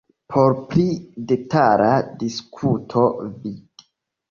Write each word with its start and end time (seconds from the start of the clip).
Por 0.35 0.53
pli 0.71 0.85
detala 1.33 1.91
diskuto 2.25 3.07
vd. 3.31 3.57